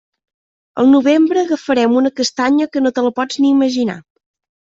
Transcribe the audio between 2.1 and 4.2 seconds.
castanya que no te la pots ni imaginar.